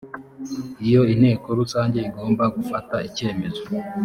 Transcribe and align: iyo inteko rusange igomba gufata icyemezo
iyo 0.85 1.01
inteko 1.13 1.47
rusange 1.59 1.97
igomba 2.09 2.43
gufata 2.55 2.95
icyemezo 3.07 3.63